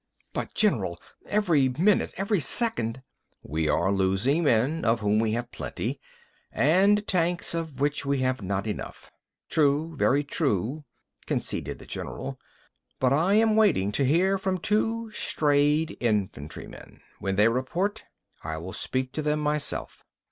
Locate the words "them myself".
19.21-20.03